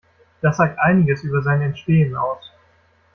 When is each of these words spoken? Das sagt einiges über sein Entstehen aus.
Das 0.41 0.57
sagt 0.57 0.79
einiges 0.79 1.23
über 1.23 1.43
sein 1.43 1.61
Entstehen 1.61 2.15
aus. 2.15 2.43